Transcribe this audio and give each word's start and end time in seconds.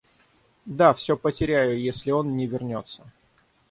Да, 0.65 0.95
всё 0.95 1.15
потеряю, 1.15 1.79
если 1.79 2.09
он 2.09 2.35
не 2.35 2.47
вернется. 2.47 3.03